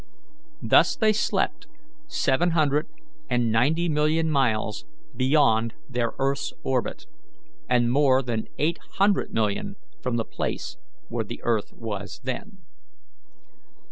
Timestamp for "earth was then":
11.43-12.65